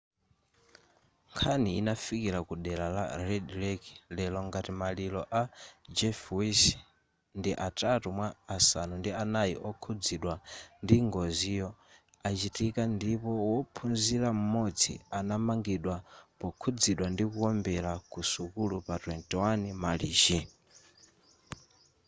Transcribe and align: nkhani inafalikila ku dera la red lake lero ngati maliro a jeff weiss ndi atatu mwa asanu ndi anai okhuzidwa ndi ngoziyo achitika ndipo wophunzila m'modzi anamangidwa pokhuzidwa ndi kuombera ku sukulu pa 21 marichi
nkhani 1.31 1.69
inafalikila 1.79 2.39
ku 2.47 2.53
dera 2.65 2.85
la 2.97 3.05
red 3.27 3.45
lake 3.61 3.89
lero 4.17 4.39
ngati 4.47 4.71
maliro 4.81 5.21
a 5.39 5.41
jeff 5.97 6.19
weiss 6.37 6.63
ndi 7.37 7.51
atatu 7.67 8.07
mwa 8.17 8.27
asanu 8.55 8.93
ndi 8.97 9.11
anai 9.21 9.53
okhuzidwa 9.69 10.33
ndi 10.83 10.95
ngoziyo 11.07 11.69
achitika 12.27 12.81
ndipo 12.95 13.29
wophunzila 13.47 14.29
m'modzi 14.37 14.93
anamangidwa 15.17 15.95
pokhuzidwa 16.39 17.05
ndi 17.13 17.23
kuombera 17.31 17.91
ku 18.11 18.19
sukulu 18.31 18.75
pa 18.87 18.95
21 19.03 19.79
marichi 19.83 20.39